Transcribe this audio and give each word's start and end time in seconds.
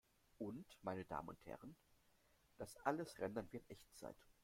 Und, 0.39 0.65
meine 0.81 1.05
Damen 1.05 1.29
und 1.29 1.45
Herren, 1.45 1.75
das 2.57 2.75
alles 2.77 3.19
rendern 3.19 3.47
wir 3.51 3.59
in 3.59 3.69
Echtzeit 3.69 4.15